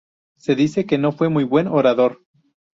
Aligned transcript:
Se 0.39 0.55
dice 0.55 0.87
que 0.87 0.97
no 0.97 1.11
fue 1.11 1.29
muy 1.29 1.43
buen 1.43 1.67
orador. 1.67 2.25